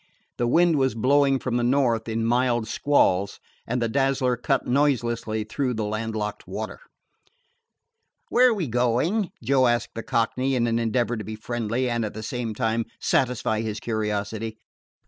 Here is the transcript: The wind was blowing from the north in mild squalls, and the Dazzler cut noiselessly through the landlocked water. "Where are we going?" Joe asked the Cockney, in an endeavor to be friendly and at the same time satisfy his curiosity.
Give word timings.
The 0.39 0.47
wind 0.47 0.77
was 0.77 0.95
blowing 0.95 1.37
from 1.37 1.57
the 1.57 1.63
north 1.63 2.09
in 2.09 2.25
mild 2.25 2.67
squalls, 2.67 3.39
and 3.67 3.79
the 3.79 3.87
Dazzler 3.87 4.35
cut 4.35 4.65
noiselessly 4.65 5.43
through 5.43 5.75
the 5.75 5.85
landlocked 5.85 6.47
water. 6.47 6.79
"Where 8.29 8.49
are 8.49 8.53
we 8.55 8.67
going?" 8.67 9.29
Joe 9.43 9.67
asked 9.67 9.93
the 9.93 10.01
Cockney, 10.01 10.55
in 10.55 10.65
an 10.65 10.79
endeavor 10.79 11.17
to 11.17 11.23
be 11.23 11.35
friendly 11.35 11.87
and 11.87 12.03
at 12.03 12.15
the 12.15 12.23
same 12.23 12.55
time 12.55 12.85
satisfy 12.99 13.61
his 13.61 13.79
curiosity. 13.79 14.57